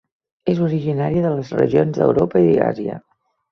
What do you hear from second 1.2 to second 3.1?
de les regions d'Europa i Àsia.